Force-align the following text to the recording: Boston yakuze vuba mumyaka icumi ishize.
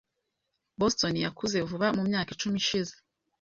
Boston 0.79 1.13
yakuze 1.25 1.57
vuba 1.69 1.87
mumyaka 1.97 2.29
icumi 2.35 2.57
ishize. 2.63 2.93